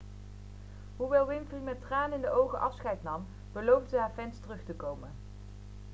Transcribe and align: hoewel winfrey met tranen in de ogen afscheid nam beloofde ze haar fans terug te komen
hoewel 0.97 1.27
winfrey 1.27 1.59
met 1.59 1.81
tranen 1.81 2.15
in 2.15 2.21
de 2.21 2.31
ogen 2.31 2.59
afscheid 2.59 3.03
nam 3.03 3.25
beloofde 3.51 3.89
ze 3.89 3.97
haar 3.97 4.11
fans 4.15 4.39
terug 4.39 4.63
te 4.65 4.73
komen 4.73 5.09